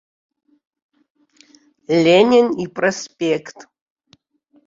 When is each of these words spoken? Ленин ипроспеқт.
Ленин 2.03 2.47
ипроспеқт. 2.63 3.57